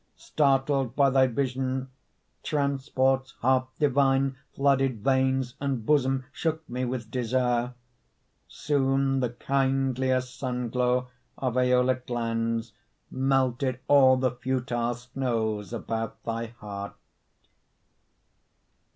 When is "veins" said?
5.03-5.53